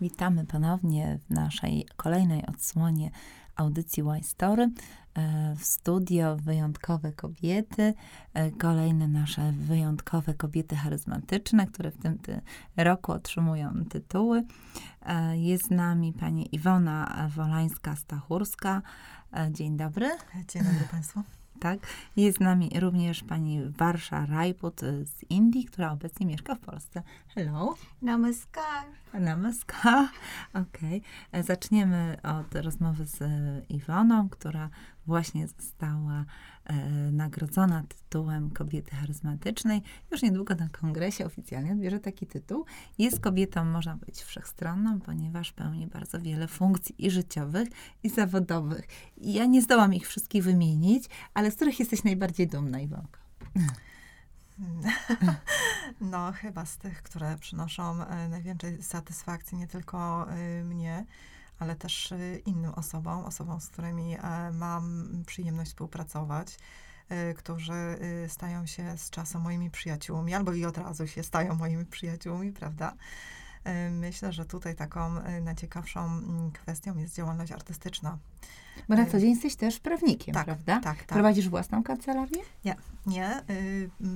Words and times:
Witamy 0.00 0.44
ponownie 0.44 1.18
w 1.26 1.30
naszej 1.30 1.86
kolejnej 1.96 2.46
odsłonie 2.46 3.10
audycji 3.56 4.02
Y 4.02 4.24
Story. 4.24 4.70
E, 5.16 5.54
w 5.56 5.64
studio 5.64 6.36
wyjątkowe 6.36 7.12
kobiety, 7.12 7.94
e, 8.34 8.50
kolejne 8.50 9.08
nasze 9.08 9.52
wyjątkowe 9.52 10.34
kobiety 10.34 10.76
charyzmatyczne, 10.76 11.66
które 11.66 11.90
w 11.90 12.02
tym 12.02 12.18
ty 12.18 12.40
roku 12.76 13.12
otrzymują 13.12 13.84
tytuły. 13.90 14.42
E, 15.02 15.38
jest 15.38 15.66
z 15.66 15.70
nami 15.70 16.12
pani 16.12 16.54
Iwona 16.54 17.28
Wolańska-Stachurska. 17.36 18.80
Dzień 19.50 19.76
dobry. 19.76 20.10
Dzień 20.48 20.62
dobry 20.62 20.88
Państwu 20.90 21.45
tak? 21.60 21.78
Jest 22.16 22.38
z 22.38 22.40
nami 22.40 22.70
również 22.80 23.22
pani 23.22 23.60
Warsza 23.70 24.26
Rajput 24.26 24.80
z 24.80 25.30
Indii, 25.30 25.64
która 25.64 25.92
obecnie 25.92 26.26
mieszka 26.26 26.54
w 26.54 26.60
Polsce. 26.60 27.02
Hello. 27.34 27.74
Namaskar. 28.02 28.84
Namaskar. 29.14 30.08
Okej. 30.64 31.02
Okay. 31.30 31.42
Zaczniemy 31.42 32.16
od 32.22 32.54
rozmowy 32.54 33.06
z 33.06 33.20
Iwoną, 33.70 34.28
która 34.28 34.70
właśnie 35.06 35.48
została 35.48 36.24
e, 36.64 36.74
nagrodzona 37.12 37.82
tytułem 37.82 38.50
kobiety 38.50 38.96
charyzmatycznej. 38.96 39.82
Już 40.10 40.22
niedługo 40.22 40.54
na 40.54 40.68
kongresie 40.68 41.26
oficjalnie 41.26 41.72
odbierze 41.72 42.00
taki 42.00 42.26
tytuł. 42.26 42.64
Jest 42.98 43.20
kobietą, 43.20 43.64
można 43.64 43.96
powiedzieć, 43.96 44.22
wszechstronną, 44.22 45.00
ponieważ 45.00 45.52
pełni 45.52 45.86
bardzo 45.86 46.20
wiele 46.20 46.48
funkcji 46.48 47.06
i 47.06 47.10
życiowych, 47.10 47.68
i 48.02 48.08
zawodowych. 48.08 48.88
I 49.16 49.32
ja 49.32 49.46
nie 49.46 49.62
zdołam 49.62 49.94
ich 49.94 50.08
wszystkich 50.08 50.44
wymienić, 50.44 51.04
ale 51.34 51.45
z 51.50 51.54
których 51.54 51.80
jesteś 51.80 52.04
najbardziej 52.04 52.46
dumna, 52.46 52.80
Iwonko? 52.80 53.18
No, 56.00 56.32
chyba 56.32 56.66
z 56.66 56.76
tych, 56.76 57.02
które 57.02 57.38
przynoszą 57.38 58.04
e, 58.04 58.28
najwięcej 58.28 58.82
satysfakcji 58.82 59.58
nie 59.58 59.66
tylko 59.66 60.26
e, 60.30 60.64
mnie, 60.64 61.06
ale 61.58 61.76
też 61.76 62.12
y, 62.12 62.42
innym 62.46 62.74
osobom, 62.74 63.24
osobom, 63.24 63.60
z 63.60 63.68
którymi 63.68 64.16
e, 64.16 64.20
mam 64.52 65.08
przyjemność 65.26 65.70
współpracować, 65.70 66.58
którzy 67.36 67.98
stają 68.28 68.66
się 68.66 68.98
z 68.98 69.10
czasem 69.10 69.42
moimi 69.42 69.70
przyjaciółmi, 69.70 70.34
albo 70.34 70.52
i 70.52 70.64
od 70.64 70.78
razu 70.78 71.06
się 71.06 71.22
stają 71.22 71.54
moimi 71.54 71.84
przyjaciółmi, 71.84 72.52
prawda? 72.52 72.94
Myślę, 73.90 74.32
że 74.32 74.44
tutaj 74.44 74.74
taką 74.74 75.10
najciekawszą 75.42 76.04
mm, 76.04 76.50
kwestią 76.50 76.98
jest 76.98 77.16
działalność 77.16 77.52
artystyczna. 77.52 78.18
Bo 78.88 78.94
na 78.94 79.06
co 79.06 79.20
dzień 79.20 79.30
jesteś 79.30 79.56
też 79.56 79.80
prawnikiem, 79.80 80.34
tak, 80.34 80.44
prawda? 80.44 80.80
Tak, 80.80 80.98
tak. 80.98 81.06
Prowadzisz 81.06 81.48
własną 81.48 81.82
kancelarię? 81.82 82.42
Nie, 82.64 82.76
nie. 83.06 83.42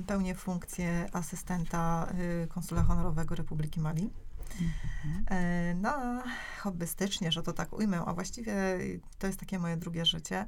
Pełnię 0.07 0.35
funkcję 0.35 1.05
asystenta 1.13 2.07
konsula 2.49 2.83
honorowego 2.83 3.35
Republiki 3.35 3.79
Mali. 3.79 4.09
Mhm. 4.61 5.81
No, 5.81 6.23
hobbystycznie, 6.59 7.31
że 7.31 7.43
to 7.43 7.53
tak 7.53 7.73
ujmę, 7.73 8.01
a 8.05 8.13
właściwie 8.13 8.53
to 9.19 9.27
jest 9.27 9.39
takie 9.39 9.59
moje 9.59 9.77
drugie 9.77 10.05
życie. 10.05 10.45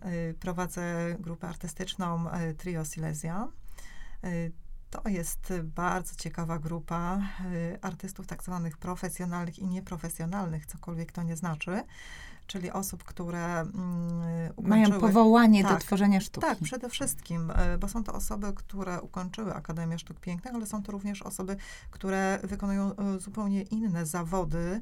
E, 0.00 0.34
prowadzę 0.34 1.16
grupę 1.20 1.48
artystyczną 1.48 2.30
e, 2.30 2.54
Trio 2.54 2.84
Silesia. 2.84 3.48
To 5.02 5.08
jest 5.08 5.52
bardzo 5.62 6.14
ciekawa 6.14 6.58
grupa 6.58 7.20
artystów 7.82 8.26
tak 8.26 8.42
zwanych 8.42 8.76
profesjonalnych 8.78 9.58
i 9.58 9.66
nieprofesjonalnych, 9.66 10.66
cokolwiek 10.66 11.12
to 11.12 11.22
nie 11.22 11.36
znaczy 11.36 11.82
czyli 12.46 12.70
osób, 12.70 13.04
które 13.04 13.60
mm, 13.60 13.72
ukończyły... 14.56 14.88
Mają 14.88 15.00
powołanie 15.00 15.62
tak, 15.62 15.72
do 15.72 15.78
tworzenia 15.78 16.20
sztuki. 16.20 16.46
Tak, 16.46 16.58
przede 16.62 16.88
wszystkim, 16.88 17.50
e, 17.50 17.78
bo 17.78 17.88
są 17.88 18.04
to 18.04 18.12
osoby, 18.12 18.52
które 18.54 19.00
ukończyły 19.00 19.54
Akademię 19.54 19.98
Sztuk 19.98 20.20
Pięknych, 20.20 20.54
ale 20.54 20.66
są 20.66 20.82
to 20.82 20.92
również 20.92 21.22
osoby, 21.22 21.56
które 21.90 22.38
wykonują 22.44 22.94
zupełnie 23.18 23.62
inne 23.62 24.06
zawody, 24.06 24.80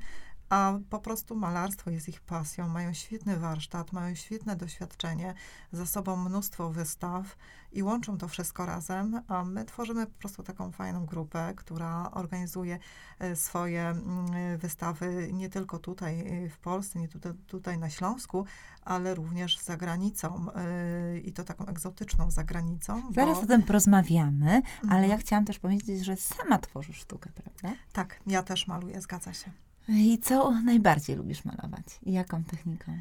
a 0.48 0.78
po 0.90 0.98
prostu 0.98 1.36
malarstwo 1.36 1.90
jest 1.90 2.08
ich 2.08 2.20
pasją. 2.20 2.68
Mają 2.68 2.92
świetny 2.92 3.36
warsztat, 3.36 3.92
mają 3.92 4.14
świetne 4.14 4.56
doświadczenie, 4.56 5.34
za 5.72 5.86
sobą 5.86 6.16
mnóstwo 6.16 6.70
wystaw 6.70 7.36
i 7.72 7.82
łączą 7.82 8.18
to 8.18 8.28
wszystko 8.28 8.66
razem, 8.66 9.20
a 9.28 9.44
my 9.44 9.64
tworzymy 9.64 10.06
po 10.06 10.18
prostu 10.18 10.42
taką 10.42 10.72
fajną 10.72 11.06
grupę, 11.06 11.52
która 11.56 12.10
organizuje 12.10 12.78
e, 13.18 13.36
swoje 13.36 13.82
mm, 13.82 14.58
wystawy 14.58 15.30
nie 15.32 15.48
tylko 15.48 15.78
tutaj 15.78 16.44
e, 16.44 16.48
w 16.48 16.58
Polsce, 16.58 16.98
nie 16.98 17.08
tutaj, 17.08 17.32
tutaj 17.46 17.78
na 17.78 17.90
Śląsku, 17.90 18.46
ale 18.84 19.14
również 19.14 19.58
za 19.58 19.76
granicą 19.76 20.46
e, 20.54 21.18
i 21.18 21.32
to 21.32 21.44
taką 21.44 21.66
egzotyczną 21.66 22.30
za 22.30 22.44
granicą. 22.44 23.02
Zaraz 23.14 23.38
bo... 23.38 23.42
o 23.42 23.46
tym 23.46 23.62
porozmawiamy, 23.62 24.62
ale 24.82 25.00
mhm. 25.00 25.10
ja 25.10 25.18
chciałam 25.18 25.44
też 25.44 25.58
powiedzieć, 25.58 26.04
że 26.04 26.16
sama 26.16 26.58
tworzysz 26.58 26.96
sztukę, 26.96 27.30
prawda? 27.34 27.80
Tak, 27.92 28.20
ja 28.26 28.42
też 28.42 28.66
maluję, 28.66 29.00
zgadza 29.00 29.32
się. 29.32 29.63
I 29.88 30.18
co 30.18 30.50
najbardziej 30.50 31.16
lubisz 31.16 31.44
malować? 31.44 31.84
Jaką 32.02 32.44
techniką? 32.44 32.92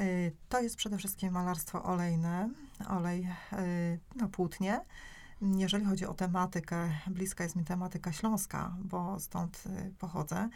Y, 0.00 0.32
to 0.48 0.60
jest 0.60 0.76
przede 0.76 0.98
wszystkim 0.98 1.32
malarstwo 1.32 1.84
olejne, 1.84 2.50
olej 2.88 3.28
y, 3.52 3.98
na 4.16 4.28
płótnie. 4.28 4.80
Jeżeli 5.42 5.84
chodzi 5.84 6.06
o 6.06 6.14
tematykę, 6.14 6.88
bliska 7.06 7.44
jest 7.44 7.56
mi 7.56 7.64
tematyka 7.64 8.12
śląska, 8.12 8.76
bo 8.84 9.20
stąd 9.20 9.64
y, 9.66 9.92
pochodzę. 9.98 10.48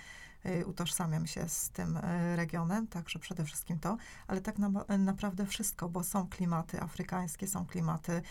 Utożsamiam 0.66 1.26
się 1.26 1.48
z 1.48 1.70
tym 1.70 1.98
regionem, 2.36 2.86
także 2.86 3.18
przede 3.18 3.44
wszystkim 3.44 3.78
to, 3.78 3.96
ale 4.26 4.40
tak 4.40 4.58
na, 4.58 4.70
naprawdę 4.98 5.46
wszystko, 5.46 5.88
bo 5.88 6.04
są 6.04 6.28
klimaty 6.28 6.80
afrykańskie, 6.80 7.46
są 7.46 7.66
klimaty 7.66 8.22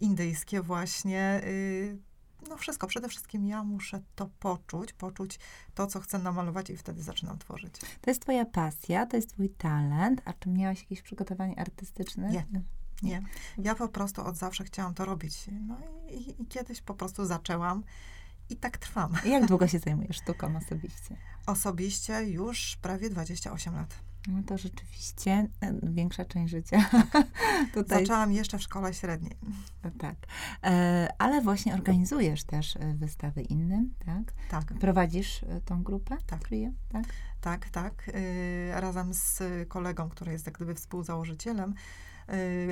indyjskie 0.00 0.62
właśnie, 0.62 1.42
no 2.48 2.56
wszystko. 2.56 2.86
Przede 2.86 3.08
wszystkim 3.08 3.46
ja 3.46 3.64
muszę 3.64 4.00
to 4.14 4.30
poczuć, 4.40 4.92
poczuć 4.92 5.38
to, 5.74 5.86
co 5.86 6.00
chcę 6.00 6.18
namalować 6.18 6.70
i 6.70 6.76
wtedy 6.76 7.02
zaczynam 7.02 7.38
tworzyć. 7.38 7.74
To 8.00 8.10
jest 8.10 8.22
twoja 8.22 8.44
pasja, 8.44 9.06
to 9.06 9.16
jest 9.16 9.30
twój 9.30 9.50
talent. 9.50 10.22
A 10.24 10.32
czy 10.32 10.48
miałaś 10.48 10.80
jakieś 10.80 11.02
przygotowanie 11.02 11.60
artystyczne? 11.60 12.30
Nie. 12.30 12.46
Nie. 13.02 13.22
Ja 13.58 13.74
po 13.74 13.88
prostu 13.88 14.24
od 14.24 14.36
zawsze 14.36 14.64
chciałam 14.64 14.94
to 14.94 15.04
robić. 15.04 15.46
No 15.66 15.76
i, 16.10 16.42
i 16.42 16.46
kiedyś 16.46 16.82
po 16.82 16.94
prostu 16.94 17.24
zaczęłam 17.24 17.84
i 18.50 18.56
tak 18.56 18.78
trwam. 18.78 19.12
I 19.24 19.30
jak 19.30 19.46
długo 19.46 19.68
się 19.68 19.78
zajmujesz 19.78 20.16
sztuką 20.16 20.56
osobiście? 20.56 21.16
Osobiście 21.46 22.24
już 22.24 22.76
prawie 22.82 23.10
28 23.10 23.74
lat. 23.74 24.07
No 24.26 24.42
to 24.46 24.58
rzeczywiście 24.58 25.48
e, 25.60 25.74
większa 25.82 26.24
część 26.24 26.50
życia. 26.50 26.90
Tutaj... 27.74 28.00
Zaczęłam 28.00 28.32
jeszcze 28.32 28.58
w 28.58 28.62
szkole 28.62 28.94
średniej. 28.94 29.36
No 29.84 29.90
tak. 29.98 30.16
E, 30.64 31.08
ale 31.18 31.42
właśnie 31.42 31.74
organizujesz 31.74 32.44
też 32.44 32.76
e, 32.76 32.94
wystawy 32.94 33.42
innym, 33.42 33.94
tak? 34.06 34.32
Tak. 34.50 34.78
Prowadzisz 34.80 35.44
tą 35.64 35.82
grupę? 35.82 36.16
Tak. 36.26 36.40
Trio, 36.40 36.70
tak? 36.88 37.04
Tak, 37.40 37.70
tak. 37.70 38.10
Razem 38.72 39.14
z 39.14 39.42
kolegą, 39.68 40.08
który 40.08 40.32
jest 40.32 40.46
jak 40.46 40.54
gdyby 40.54 40.74
współzałożycielem 40.74 41.74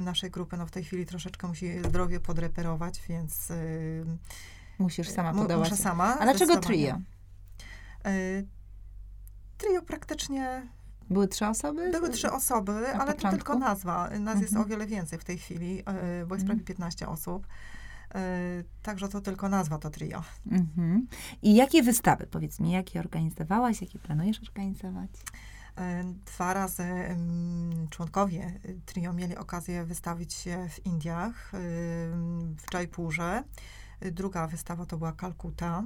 naszej 0.02 0.30
grupy. 0.30 0.56
No 0.56 0.66
w 0.66 0.70
tej 0.70 0.84
chwili 0.84 1.06
troszeczkę 1.06 1.48
musi 1.48 1.78
zdrowie 1.78 2.20
podreperować, 2.20 3.02
więc... 3.08 3.48
Musisz 4.78 5.08
sama 5.08 5.34
podawać. 5.34 5.70
Muszę 5.70 5.82
sama. 5.82 6.18
A 6.18 6.24
dlaczego 6.24 6.56
trio? 6.60 7.00
Trio 9.58 9.82
praktycznie 9.82 10.62
były 11.10 11.28
trzy 11.28 11.46
osoby? 11.46 11.90
Były 11.90 12.10
trzy 12.10 12.32
osoby, 12.32 12.72
Na 12.72 12.78
ale 12.78 13.14
początku? 13.14 13.22
to 13.22 13.30
tylko 13.30 13.58
nazwa. 13.58 14.02
Nas 14.04 14.14
mhm. 14.14 14.40
jest 14.40 14.56
o 14.56 14.64
wiele 14.64 14.86
więcej 14.86 15.18
w 15.18 15.24
tej 15.24 15.38
chwili, 15.38 15.78
e, 15.78 15.82
bo 16.26 16.34
jest 16.34 16.42
mhm. 16.42 16.46
prawie 16.46 16.62
15 16.64 17.08
osób. 17.08 17.46
E, 18.14 18.64
także 18.82 19.08
to 19.08 19.20
tylko 19.20 19.48
nazwa 19.48 19.78
to 19.78 19.90
trio. 19.90 20.22
Mhm. 20.50 21.06
I 21.42 21.54
jakie 21.54 21.82
wystawy, 21.82 22.26
powiedz 22.26 22.60
mi, 22.60 22.72
jakie 22.72 23.00
organizowałaś, 23.00 23.80
jakie 23.80 23.98
planujesz 23.98 24.40
organizować? 24.40 25.10
E, 25.78 26.04
dwa 26.26 26.54
razy 26.54 26.84
członkowie 27.90 28.60
trio 28.86 29.12
mieli 29.12 29.36
okazję 29.36 29.84
wystawić 29.84 30.34
się 30.34 30.68
w 30.70 30.86
Indiach, 30.86 31.50
w 32.58 32.74
Jaipurze. 32.74 33.42
Druga 34.12 34.46
wystawa 34.46 34.86
to 34.86 34.98
była 34.98 35.12
Kalkuta 35.12 35.84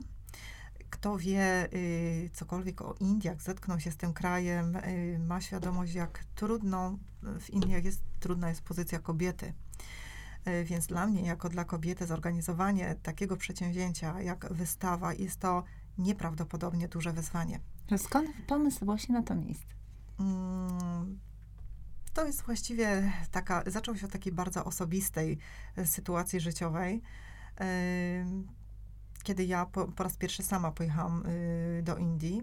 kto 0.90 1.18
wie 1.18 1.68
y, 1.74 2.30
cokolwiek 2.32 2.82
o 2.82 2.94
Indiach, 3.00 3.42
zetknął 3.42 3.80
się 3.80 3.90
z 3.90 3.96
tym 3.96 4.12
krajem, 4.12 4.76
y, 4.76 5.18
ma 5.18 5.40
świadomość, 5.40 5.94
jak 5.94 6.24
trudną 6.34 6.98
w 7.40 7.50
Indiach 7.50 7.84
jest, 7.84 8.02
trudna 8.20 8.48
jest 8.48 8.62
pozycja 8.62 8.98
kobiety. 8.98 9.54
Y, 10.48 10.64
więc 10.64 10.86
dla 10.86 11.06
mnie, 11.06 11.22
jako 11.22 11.48
dla 11.48 11.64
kobiety, 11.64 12.06
zorganizowanie 12.06 12.96
takiego 13.02 13.36
przedsięwzięcia 13.36 14.20
jak 14.20 14.52
wystawa 14.52 15.14
jest 15.14 15.40
to 15.40 15.64
nieprawdopodobnie 15.98 16.88
duże 16.88 17.12
wyzwanie. 17.12 17.60
Skąd 17.98 18.30
pomysł 18.46 18.84
właśnie 18.84 19.14
na 19.14 19.22
to 19.22 19.34
miejsce? 19.34 19.74
Mm, 20.20 21.18
to 22.14 22.26
jest 22.26 22.42
właściwie 22.42 23.12
taka, 23.30 23.62
zaczął 23.66 23.96
się 23.96 24.06
od 24.06 24.12
takiej 24.12 24.32
bardzo 24.32 24.64
osobistej 24.64 25.38
sytuacji 25.84 26.40
życiowej 26.40 27.02
kiedy 29.22 29.44
ja 29.44 29.66
po, 29.66 29.86
po 29.86 30.04
raz 30.04 30.16
pierwszy 30.16 30.42
sama 30.42 30.72
pojechałam 30.72 31.26
y, 31.26 31.82
do 31.84 31.96
Indii 31.96 32.42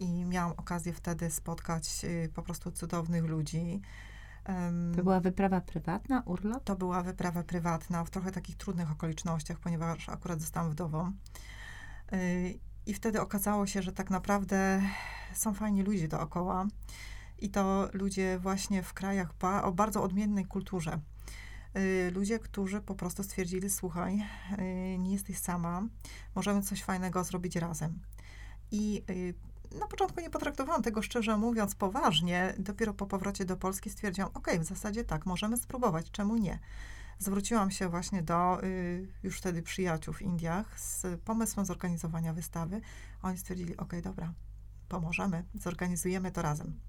i 0.00 0.24
miałam 0.24 0.52
okazję 0.56 0.92
wtedy 0.92 1.30
spotkać 1.30 2.04
y, 2.04 2.30
po 2.34 2.42
prostu 2.42 2.70
cudownych 2.70 3.24
ludzi. 3.24 3.80
To 4.96 5.02
była 5.02 5.20
wyprawa 5.20 5.60
prywatna, 5.60 6.22
urlop? 6.26 6.64
To 6.64 6.76
była 6.76 7.02
wyprawa 7.02 7.42
prywatna 7.42 8.04
w 8.04 8.10
trochę 8.10 8.32
takich 8.32 8.56
trudnych 8.56 8.90
okolicznościach, 8.90 9.58
ponieważ 9.58 10.08
akurat 10.08 10.40
zostałam 10.40 10.70
wdową. 10.70 11.12
Y, 12.12 12.58
I 12.86 12.94
wtedy 12.94 13.20
okazało 13.20 13.66
się, 13.66 13.82
że 13.82 13.92
tak 13.92 14.10
naprawdę 14.10 14.82
są 15.34 15.54
fajni 15.54 15.82
ludzie 15.82 16.08
dookoła. 16.08 16.66
I 17.38 17.50
to 17.50 17.88
ludzie 17.92 18.38
właśnie 18.38 18.82
w 18.82 18.94
krajach 18.94 19.34
ba 19.40 19.62
o 19.62 19.72
bardzo 19.72 20.02
odmiennej 20.02 20.44
kulturze. 20.46 20.98
Y, 21.76 22.10
ludzie, 22.14 22.38
którzy 22.38 22.80
po 22.80 22.94
prostu 22.94 23.22
stwierdzili, 23.22 23.70
słuchaj, 23.70 24.22
y, 24.58 24.98
nie 24.98 25.12
jesteś 25.12 25.38
sama, 25.38 25.82
możemy 26.34 26.62
coś 26.62 26.82
fajnego 26.82 27.24
zrobić 27.24 27.56
razem. 27.56 27.98
I 28.70 29.02
y, 29.10 29.34
na 29.78 29.86
początku 29.86 30.20
nie 30.20 30.30
potraktowałam 30.30 30.82
tego 30.82 31.02
szczerze 31.02 31.36
mówiąc 31.36 31.74
poważnie. 31.74 32.54
Dopiero 32.58 32.94
po 32.94 33.06
powrocie 33.06 33.44
do 33.44 33.56
Polski 33.56 33.90
stwierdziłam, 33.90 34.30
ok, 34.34 34.48
w 34.60 34.64
zasadzie 34.64 35.04
tak, 35.04 35.26
możemy 35.26 35.56
spróbować, 35.56 36.10
czemu 36.10 36.36
nie? 36.36 36.58
Zwróciłam 37.18 37.70
się 37.70 37.88
właśnie 37.88 38.22
do 38.22 38.58
już 39.22 39.38
wtedy 39.38 39.62
przyjaciół 39.62 40.14
w 40.14 40.22
Indiach 40.22 40.80
z 40.80 41.20
pomysłem 41.20 41.66
zorganizowania 41.66 42.32
wystawy. 42.32 42.80
Oni 43.22 43.38
stwierdzili, 43.38 43.76
ok, 43.76 43.92
dobra, 44.02 44.32
pomożemy, 44.88 45.44
zorganizujemy 45.54 46.32
to 46.32 46.42
razem. 46.42 46.80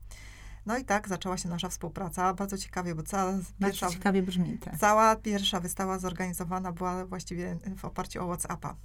No 0.65 0.77
i 0.77 0.85
tak 0.85 1.07
zaczęła 1.07 1.37
się 1.37 1.49
nasza 1.49 1.69
współpraca. 1.69 2.33
Bardzo 2.33 2.57
ciekawie, 2.57 2.95
bo 2.95 3.03
cała 3.03 3.33
pierwsza, 3.59 3.89
ciekawie 3.89 4.23
brzmi, 4.23 4.57
tak. 4.57 4.77
cała 4.77 5.15
pierwsza 5.15 5.59
wystawa 5.59 5.99
zorganizowana 5.99 6.71
była 6.71 7.05
właściwie 7.05 7.57
w 7.77 7.85
oparciu 7.85 8.23
o 8.23 8.25
WhatsAppa. 8.25 8.75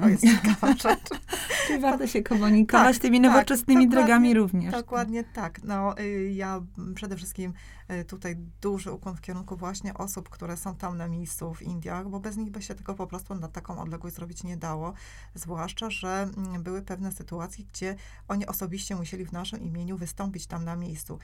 To 0.00 0.08
jest 0.08 0.22
ciekawa 0.22 0.72
rzecz. 0.72 1.08
Czyli 1.66 1.78
warto 1.78 2.06
się 2.06 2.22
komunikować 2.22 2.96
tak, 2.96 3.02
tymi 3.02 3.20
tak, 3.20 3.30
nowoczesnymi 3.30 3.84
tak, 3.84 3.90
drogami 3.90 4.34
również. 4.34 4.72
Dokładnie 4.72 5.24
tak. 5.24 5.62
No, 5.64 5.98
y, 6.00 6.32
ja 6.32 6.62
przede 6.94 7.16
wszystkim 7.16 7.52
y, 7.90 8.04
tutaj 8.04 8.36
duży 8.60 8.92
ukłon 8.92 9.16
w 9.16 9.20
kierunku 9.20 9.56
właśnie 9.56 9.94
osób, 9.94 10.28
które 10.28 10.56
są 10.56 10.74
tam 10.74 10.96
na 10.96 11.08
miejscu 11.08 11.54
w 11.54 11.62
Indiach, 11.62 12.08
bo 12.08 12.20
bez 12.20 12.36
nich 12.36 12.50
by 12.50 12.62
się 12.62 12.74
tego 12.74 12.94
po 12.94 13.06
prostu 13.06 13.34
na 13.34 13.48
taką 13.48 13.78
odległość 13.78 14.16
zrobić 14.16 14.44
nie 14.44 14.56
dało. 14.56 14.92
Zwłaszcza, 15.34 15.90
że 15.90 16.28
mm, 16.36 16.62
były 16.62 16.82
pewne 16.82 17.12
sytuacje, 17.12 17.64
gdzie 17.64 17.96
oni 18.28 18.46
osobiście 18.46 18.96
musieli 18.96 19.24
w 19.24 19.32
naszym 19.32 19.62
imieniu 19.62 19.96
wystąpić 19.96 20.46
tam 20.46 20.64
na 20.64 20.76
miejscu. 20.76 21.18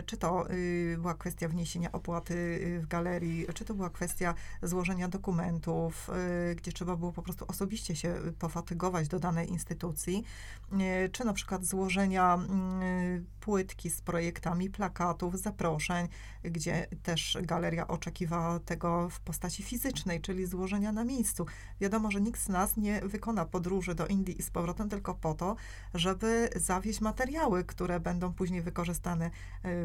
Y, 0.00 0.02
czy 0.02 0.16
to 0.16 0.44
była 0.98 1.14
kwestia 1.14 1.48
wniesienia 1.48 1.92
opłaty 1.92 2.58
w 2.82 2.86
galerii, 2.86 3.46
czy 3.54 3.64
to 3.64 3.74
była 3.74 3.90
kwestia 3.90 4.34
złożenia 4.62 5.08
dokumentów, 5.08 6.10
gdzie 6.56 6.72
trzeba 6.72 6.96
było 6.96 7.12
po 7.12 7.22
prostu 7.22 7.44
osobiście 7.48 7.96
się 7.96 8.14
pofatygować 8.38 9.08
do 9.08 9.18
danej 9.18 9.50
instytucji, 9.50 9.77
czy 11.12 11.24
na 11.24 11.32
przykład 11.32 11.64
złożenia 11.64 12.34
mm, 12.34 13.26
płytki 13.40 13.90
z 13.90 14.00
projektami 14.00 14.70
plakatów, 14.70 15.40
zaproszeń, 15.40 16.08
gdzie 16.42 16.86
też 17.02 17.38
galeria 17.42 17.88
oczekiwała 17.88 18.60
tego 18.60 19.08
w 19.08 19.20
postaci 19.20 19.62
fizycznej, 19.62 20.20
czyli 20.20 20.46
złożenia 20.46 20.92
na 20.92 21.04
miejscu. 21.04 21.46
Wiadomo, 21.80 22.10
że 22.10 22.20
nikt 22.20 22.40
z 22.40 22.48
nas 22.48 22.76
nie 22.76 23.00
wykona 23.00 23.44
podróży 23.44 23.94
do 23.94 24.06
Indii 24.06 24.40
i 24.40 24.42
z 24.42 24.50
powrotem 24.50 24.88
tylko 24.88 25.14
po 25.14 25.34
to, 25.34 25.56
żeby 25.94 26.48
zawieźć 26.56 27.00
materiały, 27.00 27.64
które 27.64 28.00
będą 28.00 28.32
później 28.32 28.62
wykorzystane 28.62 29.26
e, 29.26 29.30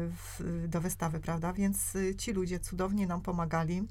w, 0.08 0.64
do 0.68 0.80
wystawy, 0.80 1.20
prawda? 1.20 1.52
Więc 1.52 1.96
e, 1.96 2.14
ci 2.14 2.32
ludzie 2.32 2.60
cudownie 2.60 3.06
nam 3.06 3.20
pomagali. 3.20 3.82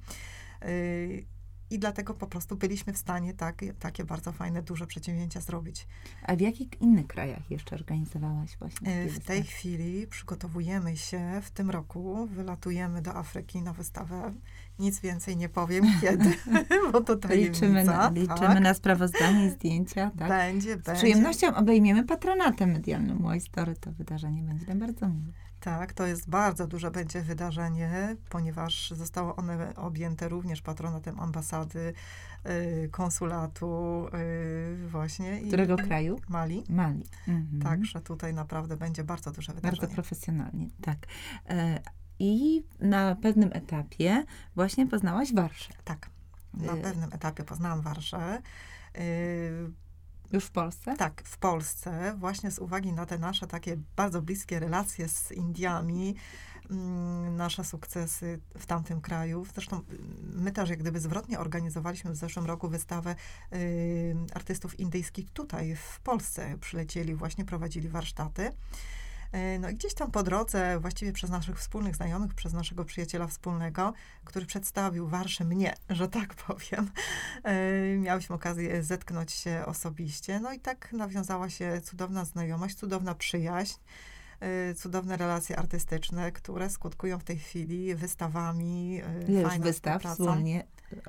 I 1.73 1.79
dlatego 1.79 2.13
po 2.13 2.27
prostu 2.27 2.55
byliśmy 2.55 2.93
w 2.93 2.97
stanie 2.97 3.33
tak, 3.33 3.61
takie 3.79 4.03
bardzo 4.03 4.31
fajne, 4.31 4.61
duże 4.61 4.87
przedsięwzięcia 4.87 5.41
zrobić. 5.41 5.87
A 6.23 6.35
w 6.35 6.41
jakich 6.41 6.81
innych 6.81 7.07
krajach 7.07 7.51
jeszcze 7.51 7.75
organizowałaś 7.75 8.57
właśnie? 8.57 8.89
E, 8.89 9.07
w 9.09 9.19
tej 9.19 9.43
chwili 9.43 10.07
przygotowujemy 10.07 10.97
się 10.97 11.41
w 11.41 11.51
tym 11.51 11.69
roku, 11.69 12.27
wylatujemy 12.27 13.01
do 13.01 13.15
Afryki 13.15 13.61
na 13.61 13.73
wystawę. 13.73 14.33
Nic 14.79 14.99
więcej 14.99 15.37
nie 15.37 15.49
powiem 15.49 15.85
kiedy, 16.01 16.33
bo 16.91 17.01
to 17.01 17.15
tajemnica. 17.15 17.53
Liczymy, 17.53 17.83
na, 17.83 18.09
liczymy 18.09 18.37
tak. 18.37 18.59
na 18.59 18.73
sprawozdanie 18.73 19.45
i 19.45 19.49
zdjęcia. 19.49 20.11
Tak? 20.17 20.29
Będzie, 20.37 20.73
Z 20.73 20.75
będzie. 20.75 20.93
przyjemnością 20.93 21.55
obejmiemy 21.55 22.03
patronatem 22.03 22.71
medialnym 22.71 23.25
Y 23.25 23.39
Story. 23.41 23.75
To 23.75 23.91
wydarzenie 23.91 24.43
będzie 24.43 24.65
nam 24.67 24.79
bardzo 24.79 25.07
miłe. 25.07 25.33
Tak, 25.63 25.93
to 25.93 26.05
jest 26.05 26.29
bardzo 26.29 26.67
duże 26.67 26.91
będzie 26.91 27.21
wydarzenie, 27.21 28.15
ponieważ 28.29 28.91
zostało 28.91 29.35
one 29.35 29.75
objęte 29.75 30.29
również 30.29 30.61
patronatem 30.61 31.19
ambasady, 31.19 31.93
y, 32.45 32.89
konsulatu 32.91 34.05
y, 34.13 34.87
właśnie. 34.87 35.41
Którego 35.47 35.75
kraju? 35.77 36.19
Mali. 36.29 36.63
Mali. 36.69 37.03
Mhm. 37.27 37.61
Także 37.61 38.01
tutaj 38.01 38.33
naprawdę 38.33 38.77
będzie 38.77 39.03
bardzo 39.03 39.31
duże 39.31 39.53
wydarzenie. 39.53 39.81
Bardzo 39.81 39.95
profesjonalnie, 39.95 40.67
tak. 40.81 40.97
E, 41.49 41.79
I 42.19 42.63
na 42.79 43.15
pewnym 43.15 43.49
etapie 43.53 44.23
właśnie 44.55 44.87
poznałaś 44.87 45.33
Warszę. 45.33 45.73
Tak, 45.83 46.09
na 46.53 46.73
y, 46.73 46.81
pewnym 46.81 47.13
etapie 47.13 47.43
poznałam 47.43 47.81
Warszę. 47.81 48.41
Już 50.33 50.45
w 50.45 50.51
Polsce? 50.51 50.95
Tak, 50.97 51.23
w 51.25 51.37
Polsce, 51.37 52.15
właśnie 52.17 52.51
z 52.51 52.59
uwagi 52.59 52.93
na 52.93 53.05
te 53.05 53.17
nasze 53.17 53.47
takie 53.47 53.77
bardzo 53.95 54.21
bliskie 54.21 54.59
relacje 54.59 55.09
z 55.09 55.31
Indiami, 55.31 56.15
mm, 56.69 57.35
nasze 57.35 57.63
sukcesy 57.63 58.39
w 58.57 58.65
tamtym 58.65 59.01
kraju. 59.01 59.45
Zresztą 59.53 59.81
my 60.21 60.51
też 60.51 60.69
jak 60.69 60.79
gdyby 60.79 60.99
zwrotnie 60.99 61.39
organizowaliśmy 61.39 62.11
w 62.11 62.15
zeszłym 62.15 62.45
roku 62.45 62.69
wystawę 62.69 63.15
y, 63.53 64.15
artystów 64.33 64.79
indyjskich 64.79 65.29
tutaj 65.29 65.75
w 65.75 65.99
Polsce. 65.99 66.57
Przylecieli, 66.61 67.15
właśnie 67.15 67.45
prowadzili 67.45 67.89
warsztaty. 67.89 68.51
E, 69.33 69.59
no 69.59 69.69
i 69.69 69.75
gdzieś 69.75 69.93
tam 69.93 70.11
po 70.11 70.23
drodze, 70.23 70.79
właściwie 70.79 71.13
przez 71.13 71.29
naszych 71.29 71.59
wspólnych 71.59 71.95
znajomych, 71.95 72.33
przez 72.33 72.53
naszego 72.53 72.85
przyjaciela 72.85 73.27
wspólnego, 73.27 73.93
który 74.23 74.45
przedstawił 74.45 75.07
Warszę 75.07 75.45
mnie, 75.45 75.73
że 75.89 76.07
tak 76.07 76.35
powiem, 76.47 76.91
e, 77.43 77.97
miałyśmy 77.97 78.35
okazję 78.35 78.83
zetknąć 78.83 79.31
się 79.31 79.63
osobiście. 79.65 80.39
No 80.39 80.53
i 80.53 80.59
tak 80.59 80.93
nawiązała 80.93 81.49
się 81.49 81.81
cudowna 81.83 82.25
znajomość, 82.25 82.75
cudowna 82.75 83.15
przyjaźń 83.15 83.75
e, 84.39 84.73
cudowne 84.73 85.17
relacje 85.17 85.59
artystyczne, 85.59 86.31
które 86.31 86.69
skutkują 86.69 87.19
w 87.19 87.23
tej 87.23 87.37
chwili 87.37 87.95
wystawami. 87.95 89.01
Ile 89.27 89.59
wystaw 89.59 90.03
wspólnie 90.03 90.67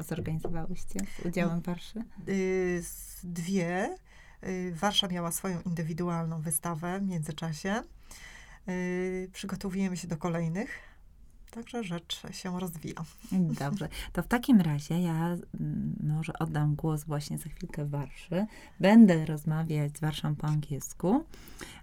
zorganizowałyście 0.09 1.01
z 1.23 1.27
udziałem 1.27 1.61
Warszy? 1.61 2.05
Dwie. 3.25 3.97
Warsza 4.73 5.09
miała 5.09 5.33
swoją 5.33 5.61
indywidualną 5.61 6.41
wystawę 6.41 7.01
w 7.01 7.09
międzyczasie. 7.09 7.83
Yy, 8.67 9.29
przygotowujemy 9.33 9.97
się 9.97 10.09
do 10.09 10.17
kolejnych. 10.17 10.94
Także 11.55 11.85
rzecz 11.85 12.23
się 12.31 12.61
rozwija. 12.61 13.05
Dobrze. 13.61 13.89
To 14.13 14.23
w 14.23 14.27
takim 14.27 14.61
razie 14.61 15.01
ja 15.01 15.27
mm, 15.61 15.97
może 16.03 16.33
oddam 16.39 16.75
głos 16.75 17.05
właśnie 17.05 17.39
za 17.39 17.51
chwilkę 17.51 17.87
Warszy. 17.87 18.47
Będę 18.81 19.27
rozmawiać 19.27 19.97
z 19.97 20.01
Warszą 20.01 20.37
po 20.37 20.47
angielsku, 20.47 21.25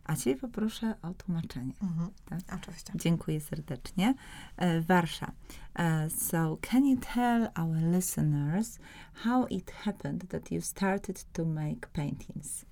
a 0.06 0.16
ciebie 0.16 0.42
poproszę 0.42 0.96
o 1.02 1.14
tłumaczenie. 1.14 1.74
Mhm. 1.82 2.10
Tak? 2.26 2.40
Oczywiście. 2.62 2.94
Dziękuję 2.96 3.42
serdecznie. 3.42 4.14
E, 4.58 4.82
Warsza. 4.82 5.32
Uh, 5.80 6.14
so, 6.14 6.58
can 6.62 6.86
you 6.86 6.98
tell 7.14 7.50
our 7.56 7.96
listeners 7.96 8.80
how 9.14 9.48
it 9.48 9.72
happened 9.72 10.30
that 10.30 10.52
you 10.52 10.62
started 10.62 11.24
to 11.34 11.46
make 11.46 11.88
paintings? 11.88 12.66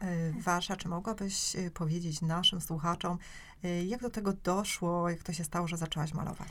E, 0.00 0.32
Wasza, 0.32 0.76
czy 0.76 0.88
mogłabyś 0.88 1.56
e, 1.56 1.70
powiedzieć 1.70 2.22
naszym 2.22 2.60
słuchaczom, 2.60 3.18
e, 3.64 3.84
jak 3.84 4.00
do 4.00 4.10
tego 4.10 4.32
doszło, 4.32 5.10
jak 5.10 5.22
to 5.22 5.32
się 5.32 5.44
stało, 5.44 5.68
że 5.68 5.76
zaczęłaś 5.76 6.14
malować? 6.14 6.48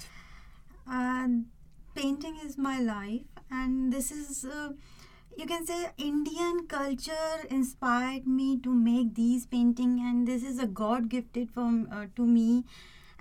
Painting 1.95 2.43
is 2.43 2.57
my 2.57 2.79
life 2.81 3.25
and 3.49 3.93
this 3.93 4.11
is, 4.11 4.45
uh, 4.45 4.73
you 5.37 5.45
can 5.45 5.67
say 5.67 5.93
Indian 5.97 6.67
culture 6.67 7.47
inspired 7.49 8.25
me 8.25 8.59
to 8.63 8.71
make 8.71 9.13
these 9.15 9.47
painting 9.47 9.99
and 9.99 10.27
this 10.27 10.43
is 10.43 10.59
a 10.59 10.67
God 10.67 11.07
gifted 11.07 11.51
from 11.51 11.87
uh, 11.91 12.07
to 12.15 12.25
me 12.25 12.63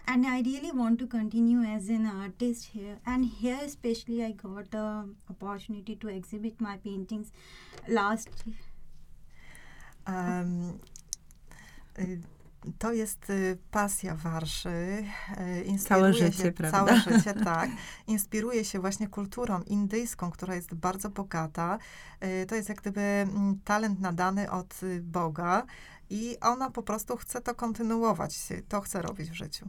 and 0.07 0.27
I 0.27 0.41
really 0.41 0.73
want 0.73 0.99
to 0.99 1.07
continue 1.07 1.63
as 1.63 1.89
an 1.89 2.07
artist 2.07 2.71
here. 2.73 2.99
And 3.07 3.25
here, 3.25 3.59
especially, 3.63 4.25
I 4.25 4.33
got 4.33 4.71
the 4.71 5.09
opportunity 5.31 5.97
to 5.97 6.09
exhibit 6.09 6.61
my 6.61 6.77
paintings 6.79 7.31
last 7.89 8.29
Um, 10.09 10.79
to 12.79 12.93
jest 12.93 13.31
y, 13.31 13.59
pasja 13.71 14.15
Warszy. 14.15 15.05
Y, 15.67 15.79
całe 15.79 16.13
życie, 16.15 16.43
się, 16.43 16.53
prawda? 16.53 16.79
Całe 16.79 17.01
życie, 17.01 17.35
tak. 17.45 17.71
Inspiruje 18.07 18.65
się 18.65 18.81
właśnie 18.81 19.09
kulturą 19.09 19.63
indyjską, 19.63 20.31
która 20.31 20.55
jest 20.55 20.75
bardzo 20.75 21.11
bogata. 21.11 21.79
To 22.49 22.55
jest 22.55 22.69
jak 22.69 22.81
gdyby 22.81 23.01
mm, 23.01 23.61
talent 23.65 24.01
nadany 24.01 24.51
od 24.51 24.81
Boga 25.01 25.67
i 26.11 26.37
ona 26.41 26.71
po 26.71 26.83
prostu 26.83 27.17
chce 27.17 27.41
to 27.41 27.55
kontynuować, 27.55 28.49
to 28.69 28.81
chce 28.81 29.03
robić 29.03 29.31
w 29.31 29.35
życiu. 29.35 29.69